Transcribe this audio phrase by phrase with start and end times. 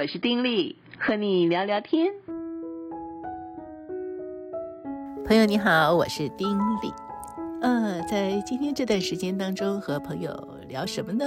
[0.00, 2.12] 我是丁力，和你聊聊天。
[5.26, 6.92] 朋友你好，我是丁力。
[7.60, 10.32] 呃，在今天这段时间当中，和朋友
[10.68, 11.26] 聊什么呢？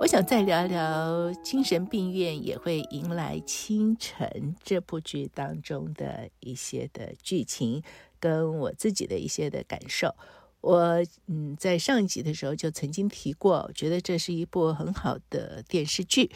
[0.00, 7.84] 我想再聊聊精神病院也会迎来清晨这部剧当中的一些的剧情，
[8.18, 10.12] 跟我自己的一些的感受。
[10.60, 16.32] 我嗯，在上一集的时候就曾经提过，觉得这是一部很好的电视剧。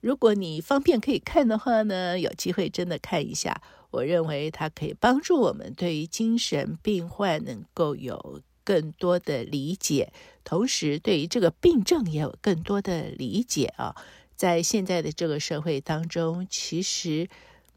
[0.00, 3.60] 如果你方便可以看的话呢，有机会真的看一下。
[3.90, 10.12] 我认为它可以帮助我们对于精神病患能够有更多的理解，
[10.44, 13.96] 同时对于这个病症也有更多的理解啊。
[14.36, 17.28] 在现在的这个社会当中，其实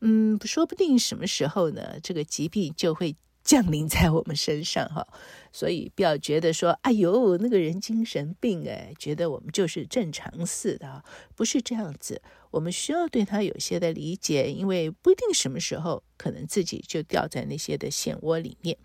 [0.02, 3.16] 嗯，说不定什么时候呢，这个疾病就会。
[3.44, 5.08] 降临在我们身上哈，
[5.52, 11.04] 所以不要觉得说，哎呦，那个人精神病哎，觉得我们就是正常似的，
[11.36, 12.22] 不是这样子。
[12.52, 18.78] 我们需要对他有些的理解，因为不一定什么时候可能自己就掉在那些的漩涡里面。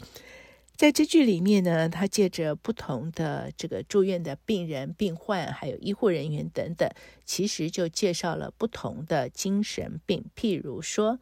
[0.77, 6.89] 在这剧里面呢，他借着不同的这个住院的病人、病患，还有医护人员等等，
[7.25, 11.19] 其实就介绍了不同的精神病，譬如说。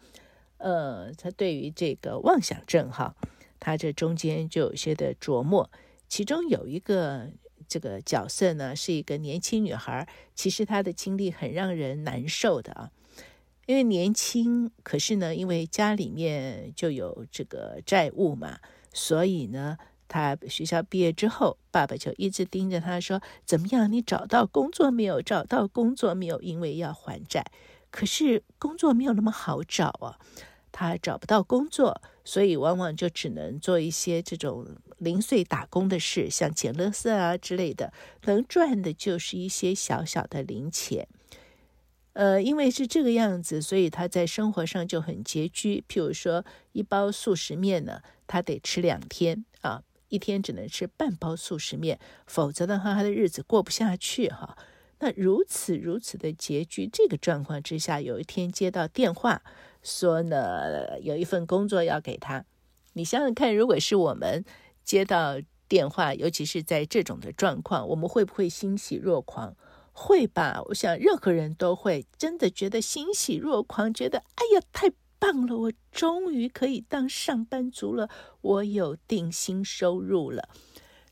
[0.58, 3.14] 呃，他对于这个妄想症哈，
[3.60, 5.70] 他这中间就有些的琢磨。
[6.08, 7.30] 其中有一个
[7.66, 12.90] 这个角色呢，是一个年轻女孩，其实她的经历很让人难受的啊。
[13.66, 18.58] 因为年轻，可是呢，因为家里面就有这个债务嘛，
[18.92, 23.90] 所以呢，她学校毕业之后，爸爸就一直盯着她说：“怎么样？
[23.90, 25.22] 你找到工作没有？
[25.22, 26.40] 找到工作没有？
[26.42, 27.44] 因为要还债。
[27.94, 30.18] 可是工作没有那么好找啊。”
[30.76, 34.66] 他找不到工作，所以往往就只能做一些这种
[34.98, 37.92] 零碎打工的事，像捡垃圾啊之类的，
[38.24, 41.06] 能赚的就是一些小小的零钱。
[42.14, 45.84] 呃，因为是这个样子，所以他在生活上就很拮据。
[45.88, 54.58] 譬如说，一包速食面呢，他得吃两天啊，一天只能吃半包速食面，否则的话，他的日子过不下去哈。
[55.04, 59.42] 那如此如此的拮据，这个状况之下，有一天接到电话。
[59.82, 62.46] 说呢，有一份工作要给他。
[62.94, 64.42] 你想想看，如果是我们
[64.82, 65.38] 接到
[65.68, 69.54] 电话，尤其是在这种的状况，我们会不会欣喜若狂？
[69.92, 70.62] 会吧？
[70.68, 78.08] 我想任何人都会真的觉得欣喜若狂，觉得哎呀，太棒了，我终于可以当上班族了，
[78.40, 80.48] 我有定薪收入了。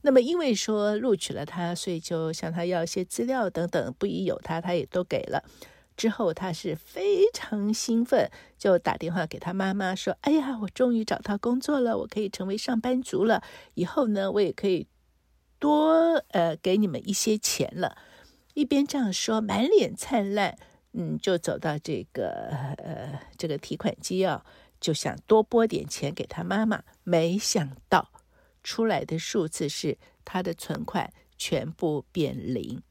[0.02, 5.42] 那么因为说录取了他，所以就向他要一些资料等等，不疑有他，他也都给了。
[5.96, 13.42] 之后，他是非常兴奋，就打电话给他妈妈说：“哎呀，我终于找到工作了，我可以成为上班族了。
[13.74, 14.88] 以后呢，我也可以
[15.58, 17.96] 多呃给你们一些钱了。”
[18.54, 20.58] 一边这样说，满脸灿烂，
[20.92, 22.48] 嗯，就走到这个
[22.78, 24.44] 呃这个提款机啊，
[24.80, 26.82] 就想多拨点钱给他妈妈。
[27.04, 28.10] 没想到
[28.62, 32.82] 出来的数字是他的存款全部变零，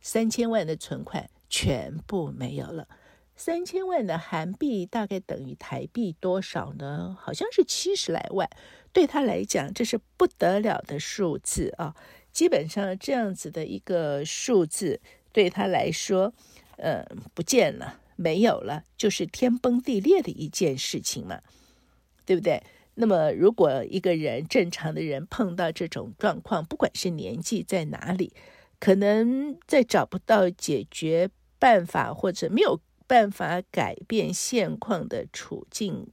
[0.00, 1.28] 三千万的存款。
[1.48, 2.88] 全部没有了，
[3.36, 7.16] 三千万的韩币大概等于台币多少呢？
[7.20, 8.50] 好像是七十来万。
[8.92, 11.94] 对他来讲，这是不得了的数字啊！
[12.32, 15.00] 基本上这样子的一个数字，
[15.32, 16.34] 对他来说，
[16.78, 21.40] 呃，不见了，没有了，就是天崩地裂的一件事情嘛，
[22.24, 22.60] 对不对？
[22.98, 28.32] 那么，如果一个人正常的人碰到这种状况，不管是年纪在哪里，
[28.80, 36.10] 可能在找不到解决办法或者没有办法改变现况的处境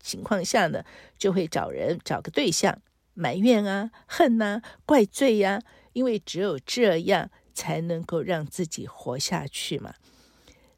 [0.00, 0.84] 情况下呢，
[1.16, 2.82] 就会找人找个对象
[3.14, 5.62] 埋怨啊、恨呐、怪罪呀、
[5.94, 9.94] 因为只有这样才能够让自己活下去嘛。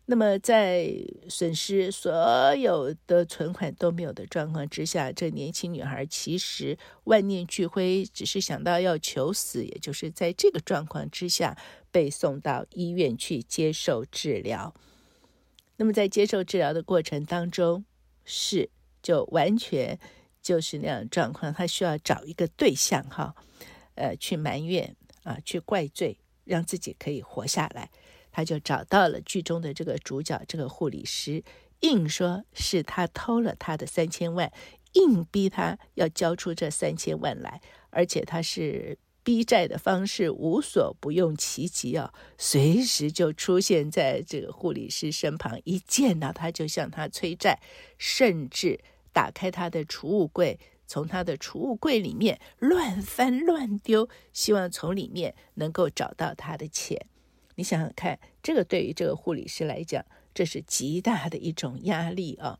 [0.06, 0.86] 那么，在
[1.30, 9.64] 损失所有的存款都没有的状况之下，这年轻女孩其实万念俱灰，只是想到要求死。
[9.64, 11.56] 也就是在这个状况之下，
[11.90, 14.74] 被送到医院去接受治疗。
[15.76, 17.82] 那么，在接受治疗的过程当中，
[18.26, 18.68] 是
[19.02, 19.98] 就完全
[20.42, 23.34] 就是那样状况，她需要找一个对象哈，
[23.94, 27.90] 呃，去埋怨啊，去怪罪，让自己可以活下来。
[28.34, 31.44] 他就找到了剧中的这个主角，这个护理师，
[31.82, 34.52] 硬说是他偷了他的三千万，
[34.94, 37.60] 硬逼他要交出这三千万来，
[37.90, 47.60] 而且他是逼债的方式无所不用其极啊，随时就出现在这个护理师身旁，一见到他就向他催债，
[47.96, 48.80] 甚至
[49.12, 50.58] 打开他的储物柜，
[50.88, 57.06] 从他的储物柜里面乱翻乱丢，希望从里面能够找到他的钱。
[57.56, 60.04] 你想想看，这个对于这个护理师来讲，
[60.34, 62.58] 这是极大的一种压力啊。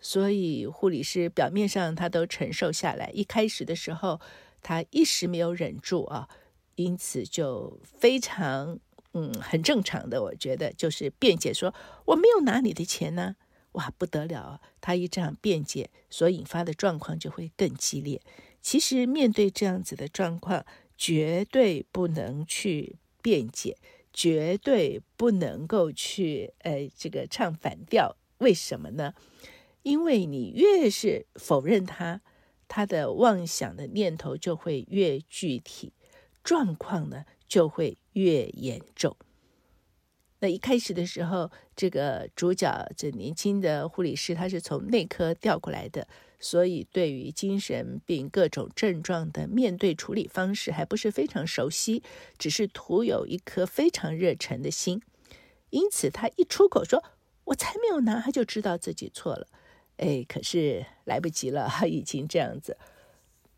[0.00, 4.20] 所以护理师表面上他都承受下来，一开始的时候
[4.62, 6.28] 他一时没有忍住啊，
[6.76, 8.78] 因此就非常
[9.12, 11.74] 嗯很正常的，我觉得就是辩解说
[12.06, 13.36] 我没有拿你的钱呢，
[13.72, 14.60] 哇不得了啊！
[14.80, 18.22] 他一这样辩解，所引发的状况就会更激烈。
[18.62, 20.64] 其实面对这样子的状况，
[20.96, 23.76] 绝对不能去辩解，
[24.20, 29.14] 绝对不能够去呃这个唱反调，为什么呢？
[29.82, 32.20] 因为你越是否认他，
[32.68, 35.94] 他的妄想的念头就会越具体，
[36.44, 39.16] 状况呢就会越严重。
[40.40, 46.06] 那一开始的时候，这个主角这年轻的护理师，他是从内科调过来的，
[46.40, 52.02] 所以对于精神病各种症状的面对处理方式还不是非常熟悉，
[52.38, 55.02] 只是徒有一颗非常热忱的心。
[55.68, 57.04] 因此，他一出口说
[57.44, 59.46] “我才没有拿”，他就知道自己错了。
[59.98, 62.78] 哎，可是来不及了， 已经这样子。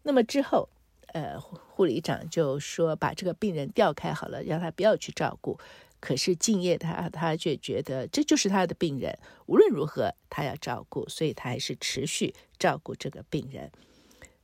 [0.03, 0.69] 那么之后，
[1.15, 5.59] 呃，护理长就说把这个病人调开好了，让他不要去照顾。
[6.03, 9.17] 可是敬业他他却觉得这就是他的病人，
[9.47, 13.71] 无论如何他要照顾，所以他还是持续照顾这个病人。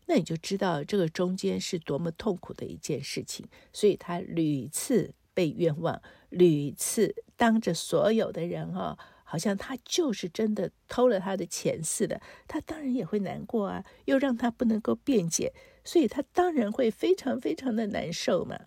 [0.06, 3.44] 那你就知道这个中间是多么痛苦的一件事情。
[3.72, 6.00] 所以他屡次被冤枉，
[6.30, 8.96] 屡次当着所有的人哦。
[9.30, 15.52] 好像他就是真的偷了他的钱似的，他当然也会难过啊，又让他不能够辩解，
[15.84, 18.58] 所以他当然会非常非常的难受嘛。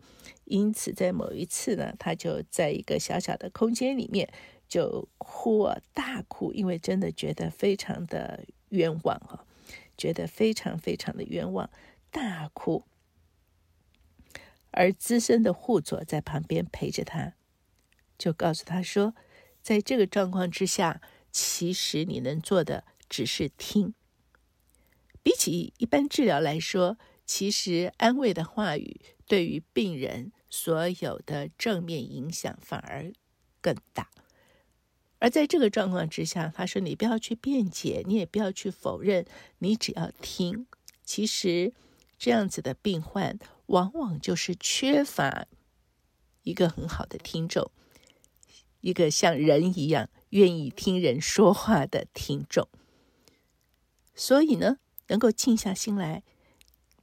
[0.51, 4.31] 因此，在某一次呢，他就在一个小小的空间里面
[4.67, 9.45] 就哭啊，大哭，因为真的觉得非常的冤枉啊，
[9.97, 11.69] 觉得非常非常的冤枉，
[12.11, 12.83] 大哭。
[14.71, 17.33] 而资深的护佐在旁边陪着他，
[18.17, 19.15] 就告诉他说。
[19.63, 21.01] 在这个状况之下，
[21.31, 23.93] 其实你能做的只是听。
[25.21, 33.11] 比起一般治疗来说，其实安慰的话语对于病人所有的正面影响反而
[33.59, 34.11] 更大。
[35.17, 39.25] 而在这个状况之下，他说：“你不要去辩解，你也不要去否认，
[39.57, 40.67] 你只要听。”
[41.03, 41.73] 其实
[42.17, 45.47] 这样子的病患，往往就是缺乏
[46.43, 47.71] 一个很好的听众。
[48.81, 52.67] 一个像人一样愿意听人说话的听众，
[54.15, 54.77] 所以呢，
[55.09, 56.23] 能够静下心来，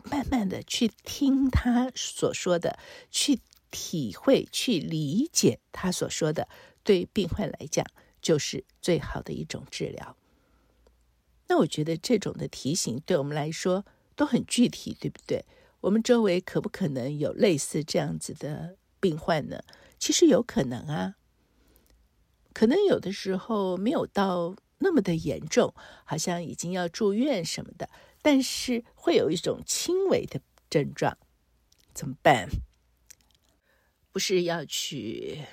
[0.05, 2.79] 慢慢的去听他所说的，
[3.11, 3.41] 去
[3.71, 6.49] 体会、去理解他所说的，
[6.83, 7.85] 对病患来讲
[8.23, 10.17] 就是最好的一种治疗。
[11.49, 13.85] 那我觉得这种的提醒对我们来说
[14.15, 15.45] 都很具体，对不对？
[15.81, 19.63] 我们周围可不可能有类似这样子的病患呢？
[19.99, 21.15] 其实有可能啊。
[22.53, 25.73] 可能有的时候没有到那么的严重，
[26.05, 27.89] 好像已经要住院什么的，
[28.23, 31.17] 但是会有一种轻微的症状，
[31.95, 32.49] 怎么办？
[34.11, 35.45] 不是要去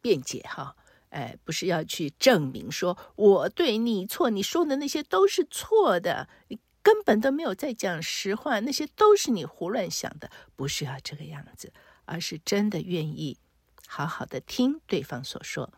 [0.00, 0.76] 辩解哈，
[1.10, 11.72] 哎，不是要去证明说我对你错，你说的那些都是错的，你根本都没有在讲实话，那些都是你胡乱想的，不是要这个样子，
[12.06, 13.38] 而是真的愿意
[13.86, 15.72] 好好的听对方所说。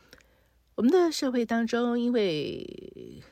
[0.76, 3.22] 我们的社会当中，因为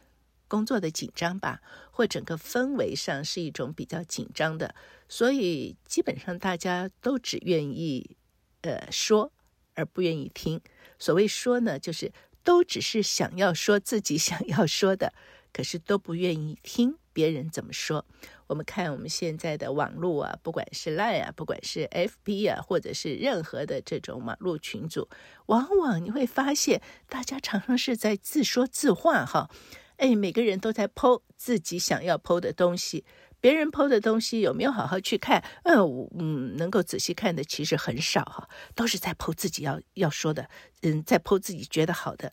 [0.48, 1.60] 工作的紧张吧，
[1.90, 4.74] 或整个氛围上是一种比较紧张的，
[5.08, 8.16] 所以基本上大家都只愿意
[8.62, 9.32] 呃说，
[9.74, 10.60] 而不愿意听。
[10.98, 15.12] 所谓说呢，就是都只是想要说自己想要说的，
[15.52, 18.06] 可是都不愿意听别人怎么说。
[18.46, 25.08] 我们看我们现在的网络啊，不管是 Line 啊，不管是 FB 啊，或者是任何的这种网络群组，
[25.46, 29.50] 往往你会发现，大家常常是在自说自话哈。
[29.96, 33.04] 哎，每个人都在 po 自己想要 po 的东西，
[33.40, 35.44] 别人 po 的东西有没有好好去看？
[35.64, 35.76] 呃，
[36.18, 40.48] 嗯，能够仔细看的其实很少哈，都是在 po 自己要要说的，
[40.82, 42.32] 嗯，在 po 自己觉得好的，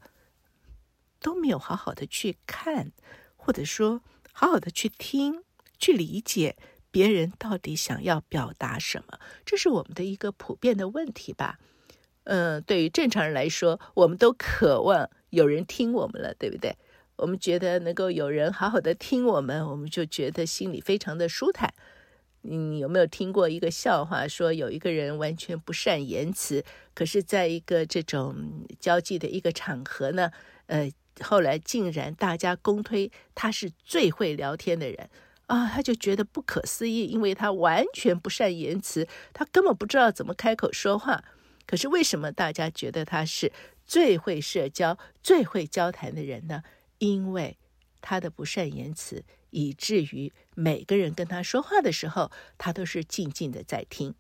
[1.20, 2.92] 都没有好好的去看，
[3.36, 4.02] 或者说
[4.32, 5.44] 好好的去听。
[5.84, 6.58] 去理解
[6.92, 11.58] 别人到底想要表达什么，这是我们的一个普遍的问题吧。
[12.26, 16.78] 嗯、对于正常人来说，我们都渴望有人听我们了，对不对？
[17.18, 21.74] 我们觉得能够有人好好的听我们，我们就觉得心里非常的舒坦。
[22.42, 26.64] 你有没有听过一个笑话，说有一个人完全不善言辞，
[26.96, 30.32] 可是在一个这种交际的一个场合呢，
[30.66, 30.92] 呃，
[31.22, 35.10] 后来竟然大家公推他是最会聊天的人。
[35.46, 41.24] 啊，他就觉得不可思议，因为他完全不善言辞，他根本不知道怎么开口说话。
[41.68, 43.52] 可是为什么大家觉得他是
[43.86, 46.64] 最会社交、最会交谈的人呢？
[47.02, 47.58] 因为
[48.00, 54.14] 他的不善言辞，以至于每个人跟他说话的时候，他都是静静的在听，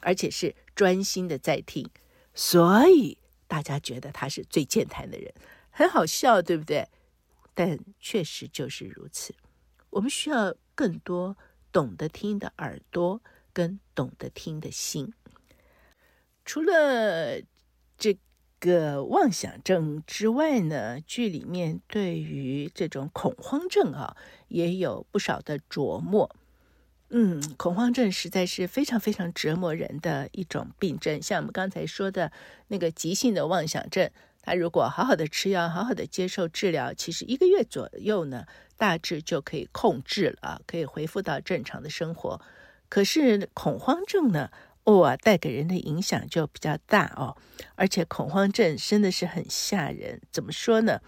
[0.00, 1.88] 而且是专心的在听，
[2.34, 5.32] 所以大家觉得他是最健谈的人，
[5.70, 6.88] 很好笑，对不对？
[7.54, 9.32] 但确实就是如此。
[9.90, 11.36] 我们需要更多
[11.70, 15.12] 懂得听的耳朵，跟懂得听的心。
[16.44, 17.40] 除了
[17.96, 18.18] 这
[18.60, 24.16] 个妄想症之外呢，剧里面对于这种恐慌症啊，
[24.48, 26.30] 也有不少的琢磨。
[27.08, 31.20] 嗯，恐慌症实在是非常非常折磨人的一种病症。
[31.20, 32.30] 像我们刚才说的
[32.68, 34.08] 那个急性的妄想症，
[34.42, 42.40] 他如果好好的吃药，好好的接受治疗，其实一个月左右呢，大致就可以控制了，可以恢复到正常的生活。
[42.88, 44.50] 可是恐慌症呢，
[44.84, 47.36] 哇，带给人的影响就比较大哦。
[47.76, 50.20] 而且恐慌症真的是很吓人。
[50.32, 51.00] 怎么说呢？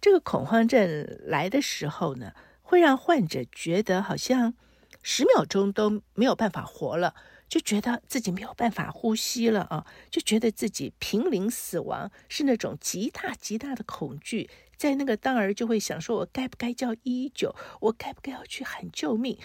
[0.00, 2.32] 这个恐慌症来的时候呢，
[2.62, 4.54] 会让患者觉得好像
[5.02, 7.14] 十秒钟都没有办法活了。
[7.46, 17.54] 就觉得自己没有办法呼吸了啊，就觉得自己濒临死亡，是那种极大极大的恐惧，在那个当儿就会想说：我该不该叫一一九？
[17.80, 19.38] 我该不该要去喊救命？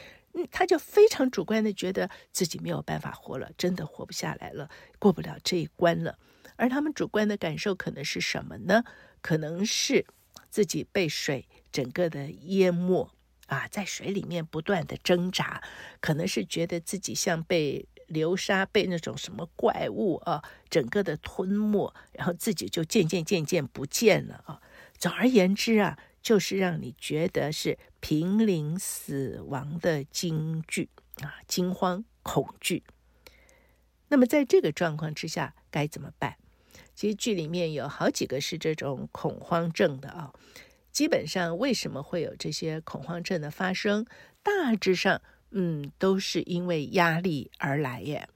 [0.51, 6.17] 他就非常主观的觉得自己没有办法活了，真的活不下来了，过不了这一关了。
[6.55, 8.83] 而他们主观的感受可能是什么呢？
[9.21, 10.05] 可能是
[10.49, 13.09] 自己被水整个的淹没
[13.47, 15.61] 啊，在水里面不断的挣扎，
[15.99, 17.87] 可能是觉得自己像被。
[18.09, 24.59] 流沙被那种什么怪物啊，整个的吞没，然后自己就渐渐渐渐不见了啊。
[24.97, 30.89] 总而言之啊，就是让你觉得是濒临死亡的惊惧
[31.21, 32.83] 啊，惊慌恐惧。
[34.07, 36.35] 那么在这个状况之下该怎么办？
[36.95, 40.33] 其实剧里面有好几个是这种恐慌症的啊。
[40.91, 44.05] 基本上为什么会有这些恐慌症的发生？
[44.43, 45.21] 大致上。
[45.51, 48.29] 嗯，都是因为压力而来耶。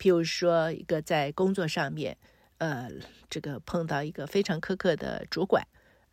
[0.00, 2.18] 譬如说，一个在工作上面，
[2.58, 2.90] 呃，
[3.30, 5.64] 这个碰到一个非常苛刻的主管，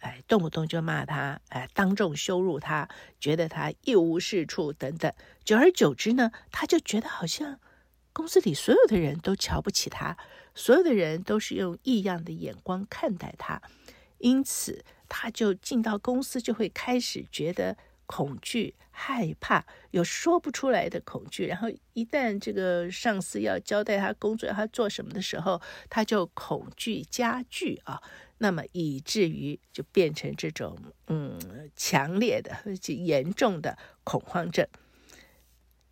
[0.04, 2.88] 哎，动不动就骂他，哎，当众羞辱他，
[3.20, 5.12] 觉得他一无是处等等。
[5.44, 7.60] 久而久之呢，他就觉得好像
[8.12, 10.18] 公司里所有的人都瞧不起他，
[10.54, 13.62] 所有的人都是用异样的眼光看待他，
[14.20, 17.76] 因此他就进到公司就会开始觉得。
[18.06, 21.48] 恐惧、害怕，有说不出来的恐惧。
[21.48, 28.04] 然后一旦这个上司要交代他工作，要他做什么的时候，他就恐惧加剧啊。
[28.44, 31.40] 那么以至于就变成这种嗯
[31.78, 32.52] 强烈的、
[32.94, 34.68] 严重的恐慌症。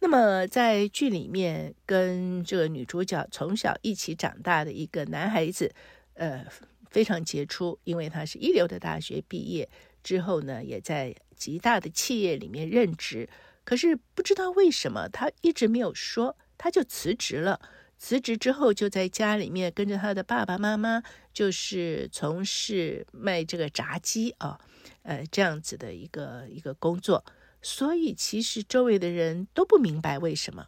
[0.01, 5.73] 那么在剧里面，跟这个女主角从小一起长大的一个男孩子，
[6.15, 6.45] 呃，
[6.89, 9.69] 非常杰出，因为他是一流的大学毕业。
[10.03, 13.29] 之后呢，也在极大的企业里面任职，
[13.63, 17.61] 可是不知道为什么他一直没有说，他就辞职了。
[18.01, 24.59] 辞职之后，就在家里面跟着他的爸爸妈妈，就是从事卖这个炸鸡啊，
[25.03, 27.23] 呃，这样子的一个一个工作。
[27.61, 30.67] 所以其实周围的人都不明白为什么。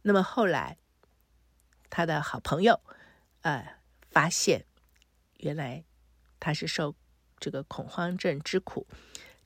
[0.00, 0.78] 那么后来，
[1.90, 2.80] 他的好朋友，
[3.42, 3.76] 呃，
[4.10, 4.64] 发现
[5.36, 5.84] 原来
[6.40, 6.96] 他是受。
[7.40, 8.86] 这个恐慌症之苦，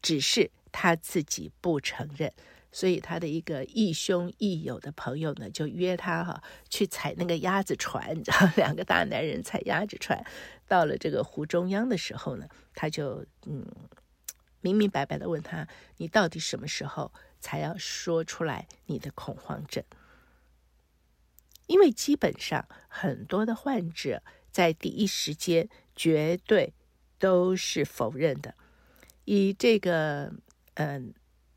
[0.01, 2.33] 只是他自己不承认，
[2.79, 10.25] 所以他的一个亦兄亦友的朋友呢，就约他哈去踩那个鸭子船，然 后两个大男人踩鸭子船，
[10.69, 13.67] 到了这个湖中央的时候呢，他就嗯
[14.61, 15.67] 明明白白的问他
[15.99, 19.83] ：“你到底什么时候才要说出来你的恐慌症？”
[21.67, 26.75] 因为基本上很多的患者在第一时间绝对。
[27.21, 28.55] 都是否认的。
[29.25, 30.33] 以这个
[30.75, 31.13] 嗯、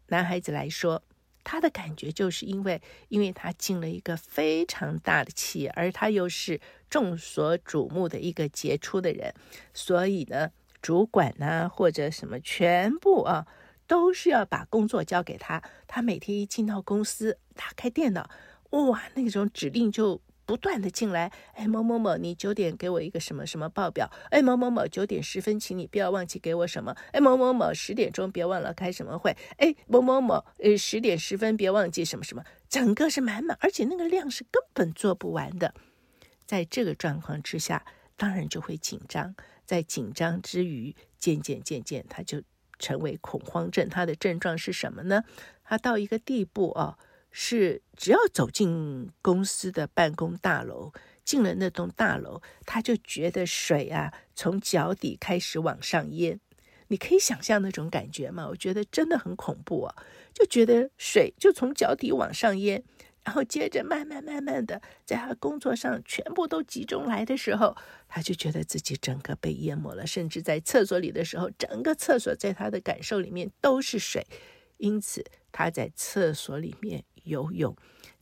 [0.07, 1.03] 男孩子来说，
[1.43, 9.33] 他的感觉就是因为，因为他进了一个非常大的企业，而他又是众所瞩目的一个杰出的人，
[9.73, 13.45] 所以呢，主管呢或者什么全部啊
[13.87, 15.61] 都是要把工作交给他。
[15.87, 18.29] 他每天一进到公司，打开电脑，
[18.71, 20.21] 哇，那种指令就。
[20.51, 24.11] 不断的进来，哎，某某某，你九点给我一个什么什么报表？
[24.31, 26.93] 哎，某某某，九点十分，请你不要忘记给我什么？
[27.13, 29.33] 哎，某某某，十点钟别忘了开什么会？
[29.59, 32.43] 哎，某某某，呃，十点十分别忘记什么什么？
[32.67, 35.73] 整个是满满，而且那个量是根本做不完的。
[36.45, 37.85] 在这个状况之下，
[38.17, 39.33] 当然就会紧张。
[39.65, 42.41] 在紧张之余，渐渐渐渐，他就
[42.77, 43.87] 成为恐慌症。
[43.87, 45.23] 他的症状是什么呢？
[45.63, 46.97] 他到一个地步哦。
[47.31, 50.91] 是，只要走进公司的办公大楼，
[51.23, 56.39] 进了那栋大楼，他就觉得水啊从脚底开始往上淹。
[56.89, 58.45] 你可以想象那种感觉吗？
[58.49, 59.95] 我觉得真的很恐怖啊！
[60.33, 62.83] 就觉得水就从脚底往上淹，
[63.23, 67.77] 然后接着慢慢慢慢的在他工作上全部都集中来的时候，
[68.09, 70.05] 他就觉得自己整个被淹没了。
[70.05, 74.27] 甚至在厕所里的时候，整个厕所在他的感受里面都是水，
[74.75, 75.23] 因此
[75.53, 77.75] 他在厕所里面游泳。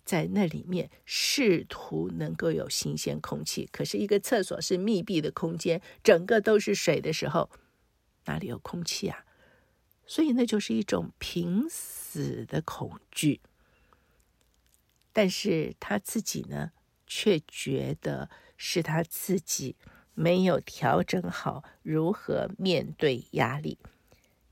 [0.05, 7.51] 在那里面试图能够有新鲜空气，可是一个厕所是密闭的空间，整个都是水的时候，
[8.25, 9.23] 哪里有空气啊？
[10.07, 13.41] 所以那就是一种濒死的恐惧。
[15.13, 16.71] 但是他自己呢，
[17.05, 19.75] 却觉得是他自己
[20.15, 23.77] 没有调整好如何面对压力，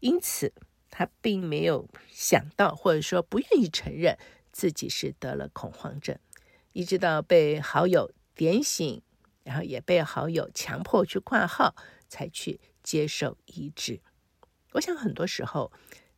[0.02, 0.54] 因此
[0.92, 4.16] 他并没有想到，或者说不愿意承认。
[4.58, 6.18] 自己是得了恐慌症，
[6.74, 9.04] 一直到被好友点醒，
[9.44, 11.76] 然后也被好友强迫去挂号，
[12.10, 14.02] 才去接受医治。
[14.72, 15.72] 我想很多时候，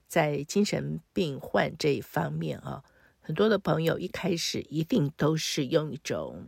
[0.08, 2.82] 在精神病患这一方面啊，
[3.20, 6.48] 很多的朋友一开始一定都是用一种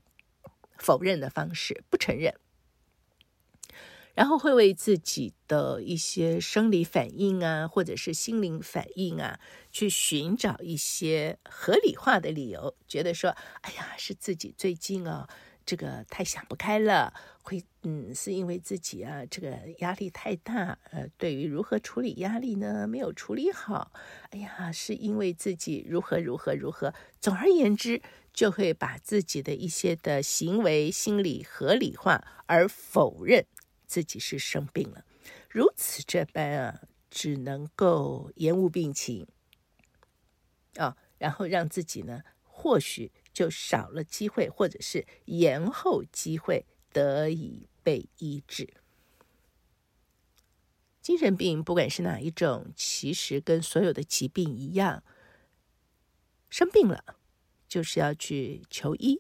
[0.77, 2.33] 否认的方式，不承认。
[4.13, 9.39] 然后会为自己的一些生理反应啊，或者是心灵反应啊，
[9.72, 15.27] 去寻找一些合理化的理由，觉得说，哎呀，是自己最近啊，
[15.65, 23.91] 这个太想不开了，会，嗯，是因为自己啊，这个压力太大，呃，对于如何处理压力呢，没有处理好，
[24.32, 28.01] 哎呀，是因为自己如何如何如何，总而言之，
[28.34, 33.46] 就会把自己的一些的行为心理合理化而否认。
[33.91, 35.03] 自己是生病了，
[35.50, 39.27] 如此这般啊，只能够延误病情
[40.77, 48.74] 啊、然后让自己呢，或许就少了机会，或者是延后机会得以被医治。
[51.01, 55.04] 精神病不管是哪一种，其实跟所有的疾病一样，
[56.49, 57.04] 生病了
[57.67, 59.19] 就是要去求医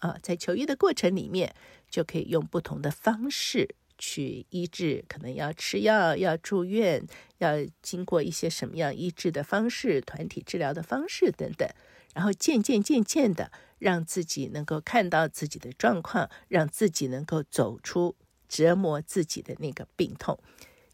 [0.00, 1.54] 啊、在求医的过程里面，
[1.88, 3.76] 就可以用不同的方式。
[3.98, 7.04] 去医治，可能要吃药，要住院，
[7.38, 11.68] 要经过一些什么样医治的方式、团体治疗的方式等等，
[12.14, 18.16] 然后渐渐渐渐的，让自己能够看到自己的状况，让自己能够走出
[18.48, 20.38] 折磨自己的那个病痛。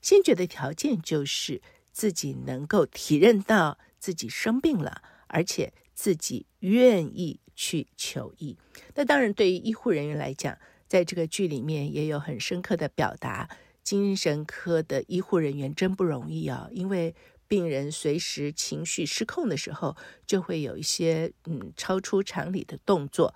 [0.03, 1.63] 先决的条件就是
[1.93, 8.59] 自己能够体认到自己生病了，而且自己愿意去求医。
[8.97, 13.49] 那当然，对于医护人员来讲，在这个剧里面也有很深刻的表达，
[13.83, 17.15] 精神科的医护人员真不容易啊，因为
[17.47, 23.35] 病人随时情绪失控的时候，就会有一些嗯超出常理的动作，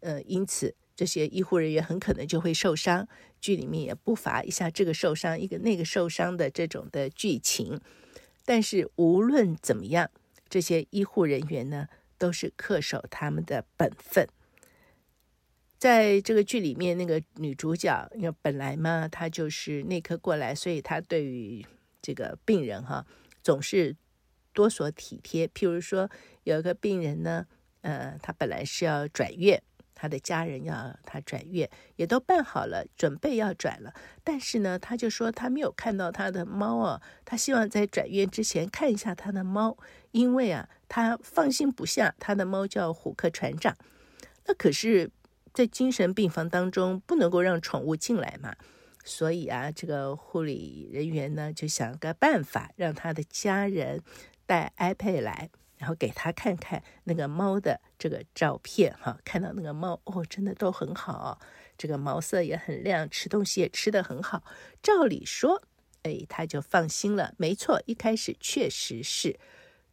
[0.00, 3.06] 呃，因此这些医护人员很可能就会受伤。
[3.40, 7.80] 剧里面也不乏一下这个受伤，一个那个受伤的这种的剧情。
[8.44, 10.10] 但是无论怎么样，
[10.48, 14.26] 这些医护人员呢，都是恪守他们的本分。
[15.84, 21.62] 在这个剧里面，那个女主角，因为本来嘛，她就是内科过来，所以她对于
[22.00, 23.04] 这个病人哈，
[23.42, 23.94] 总是
[24.54, 25.46] 多所体贴。
[25.48, 26.08] 譬如说，
[26.44, 27.44] 有一个病人呢，
[27.82, 29.62] 呃，他本来是要转院，
[29.94, 33.92] 他的家人要他转院，也都办好了，准备要转了。
[34.22, 39.76] 但是呢，他就说他没有看到他的猫啊，他希望在转院之前看一下他的猫，
[40.12, 43.76] 因为啊，他放心不下他的猫叫虎克船长。
[44.46, 45.10] 那可是。
[45.54, 48.56] 在精神病房当中不能够让宠物进来嘛，
[49.04, 54.02] 所以啊，这个护理人员呢就想个办法，让他的家人
[54.46, 61.38] 带 iPad 来，然后给他看看那个猫的这个照片哈，看到那个猫哦，真的都很好，
[61.78, 64.42] 这个毛色也很亮，吃东西也吃得很好。
[64.82, 65.62] 照理说，
[66.02, 67.32] 哎，他就放心了。
[67.36, 69.38] 没错，一开始确实是，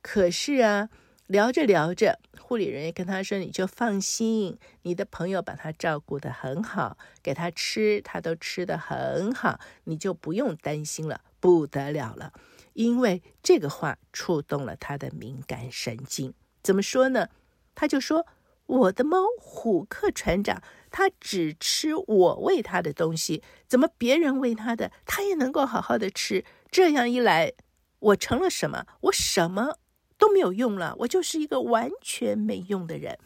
[0.01, 0.89] 可是啊。
[1.31, 12.33] 聊着聊着，护理人员跟他说：“你就放心，你的朋友把他照顾得很好，给他吃，他都吃得很好，你就不用担心了。”不得了了，
[12.73, 16.33] 因为这个话触动了他的敏感神经。
[16.61, 17.29] 怎么说呢？
[17.73, 18.27] 他就说
[18.67, 26.43] ：“我的猫虎克船长，他只吃我喂他的东西，怎么别人喂他的，他也能够好好的吃？
[26.69, 27.53] 这样一来，
[27.99, 28.85] 我成了什么？
[29.03, 29.77] 我什么？”
[30.21, 33.17] 都没有用了，我就是一个完全没用的人，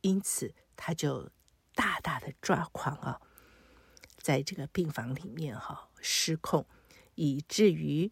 [0.00, 1.30] 因此他就
[1.76, 3.20] 大大的抓狂啊，
[4.16, 6.66] 在这个病房里面哈失控，
[7.14, 8.10] 以至于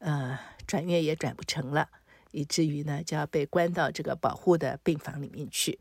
[0.00, 1.88] 呃转院也转不成了，
[2.32, 5.78] 以至于呢就要被关到这个保护的病房里面去。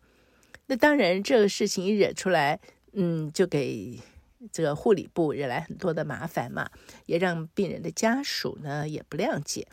[0.68, 2.60] 那当然，这个事情一惹出来，
[2.92, 4.00] 嗯，就给
[4.52, 6.70] 这个护理部惹来很多的麻烦嘛，
[7.08, 9.68] 也让病人的家属呢也不谅解。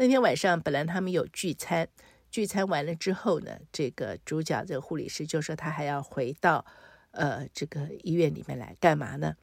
[0.00, 1.88] 那天晚上本来他们有聚餐，
[2.30, 6.64] 聚餐完了之后呢，这个主角这个护理师就说他还要回到
[7.10, 9.34] 呃这个医院里面来干嘛呢？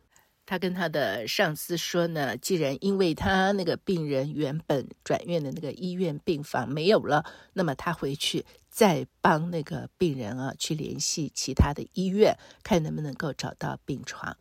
[0.45, 14.37] 他跟他的上司说呢，既然因为他那个病人原本转院的那个医院病房没有了，那么他回去再帮那个病人啊去联系其他的医院，看能不能够找到病床。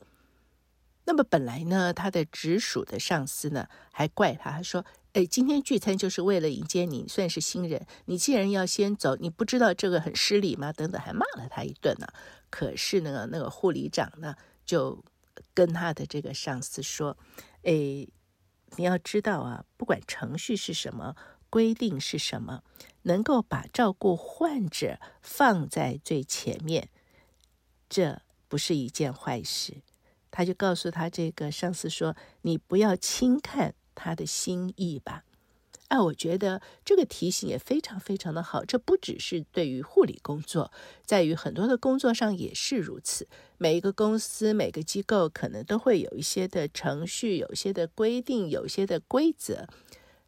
[1.05, 12.07] 那么本来呢，他的直属的上司呢还怪他，他说：“哎，今天聚餐就是为了迎接你，算是新人，你既然要先走，你不知道这个很失礼吗？”等等，还骂了他一顿呢。
[12.51, 15.05] 可是呢，那个护理长呢就。
[15.53, 17.17] 跟他的这个上司说
[17.65, 18.07] ：“哎，
[18.77, 21.17] 你要知道啊，不管程序是什么，
[21.51, 22.63] 规定是什么，
[23.03, 26.89] 能够把照顾患者放在最前面，
[27.89, 29.83] 这不是一件坏事。”
[30.37, 35.23] 他就告诉他这个上司说：“你不要轻看他的心意吧。”
[35.87, 38.65] 哎，我觉得这个提醒也非常非常的好。
[38.65, 40.73] 这不只是对于护理工作，
[41.05, 43.29] 在于很多的工作上也是如此。
[43.59, 49.69] 每一个公司、每个机构可能都会有一些的程序、有些的规定、有些的规则。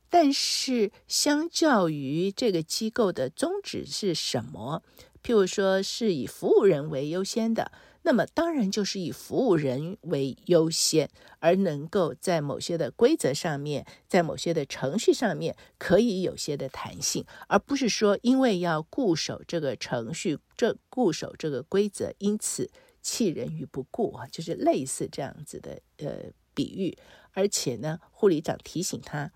[0.09, 4.85] 但是，相较于这个机构的宗旨是什么？
[5.25, 7.73] 譬如说是以服务人为优先的。
[8.07, 22.71] 那么当然就是以服务人为优先，而能够在某些的规则上面，在某些的程序上面可以有些的弹性，而不是说因为要固守这个程序，这固守这个规则，因此
[23.03, 26.97] 弃人于不顾啊，就是类似这样子的呃比喻。
[27.33, 29.33] 而且呢，护理长提醒他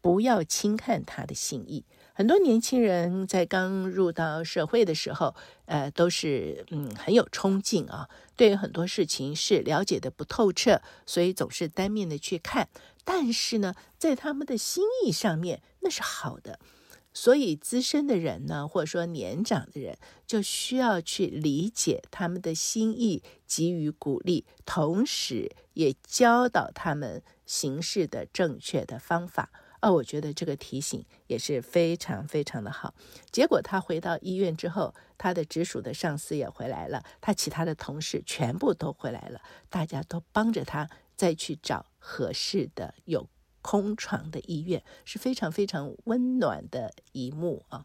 [0.00, 1.84] 不要轻看他的心意。
[2.14, 12.68] 很多年轻人在刚入到社会的时候，呃，都是嗯很有冲劲啊，对很多事情是了解的不透彻，所以总是单面的去看。
[13.04, 16.60] 但是呢，在他们的心意上面，那是好的。
[17.14, 29.50] 所以资深的人呢，或者说年长的人，就需要去理解他们的心意，给予鼓励，同时也教导他们行事的正确的方法。
[29.82, 32.94] 哦，我觉得这个提醒也是非常非常的好。
[33.30, 43.28] 结果他回到医院之后，他的直属的上司也回来了，他其他的同事全部都回来了，大家都帮着他再去找合适的有
[43.60, 47.84] 空床的医院，是非常非常温暖的一幕啊。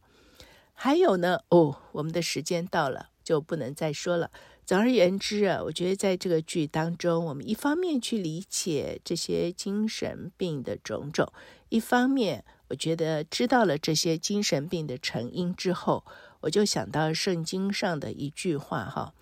[0.74, 4.30] 还有呢，哦，我们的时间到了，就不能再说了。
[4.64, 11.32] 总而言之啊，我觉得在这个剧当中，我们一方面去理解这些精神病的种种，
[11.70, 16.06] 一方面我觉得知道了这些精神病的成因之后，
[16.42, 19.14] 我就想到圣经上的一句话哈：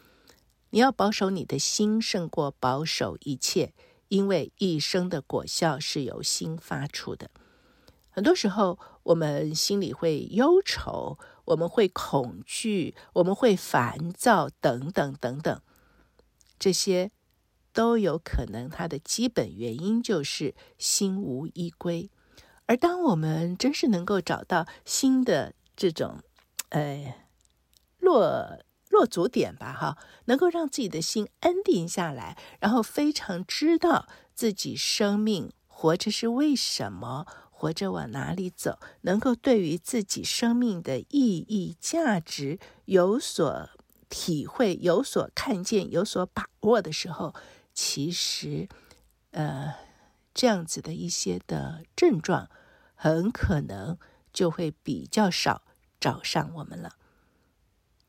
[0.69, 3.73] 你要保守你的心胜过保守一切，
[4.07, 7.29] 因为一生的果效是由心发出的。
[8.09, 11.17] 很多时候，我们心里会忧愁。
[11.45, 15.61] 我们会恐惧，我们会烦躁，等等等等，
[16.57, 17.11] 这些
[17.71, 18.67] 都有可能。
[18.67, 22.09] 它的基本原因就是心无依归。
[22.65, 26.19] 而当我们真是能够找到新的这种，
[26.69, 27.15] 呃，
[27.99, 37.25] 落落足点吧，哈，能够让自己的心安定下来，然后非常知道自己生命活着是为什么。
[37.57, 38.79] 活着往哪里走？
[39.03, 43.69] 能够对于自己生命的意义、价值有所
[44.09, 47.33] 体会、有所看见、有所把握的时候，
[47.73, 48.67] 其实，
[49.31, 49.73] 呃，
[50.35, 52.49] 这样子的一些的症状，
[52.93, 53.97] 很可能
[54.31, 55.63] 就会比较少
[55.99, 56.91] 找上我们了。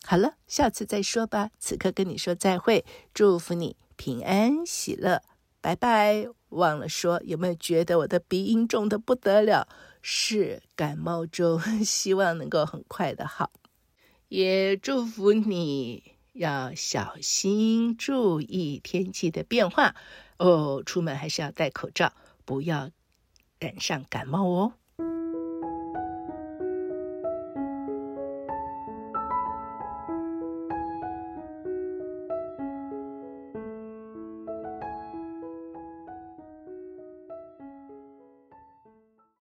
[0.04, 1.50] 好了，下次再说吧。
[1.58, 2.84] 此刻跟你说再会，
[3.14, 5.22] 祝福你平安喜乐，
[5.60, 6.26] 拜拜。
[6.50, 9.68] 忘了说，有没有觉得我的鼻音重得不得了？
[10.02, 13.50] 是感冒中， 希望能够很快的好。
[14.28, 19.96] 也祝福你要小心注意天气的变化
[20.38, 22.12] 哦，出门还是要戴口罩，
[22.44, 22.90] 不要
[23.58, 24.74] 染上感冒哦。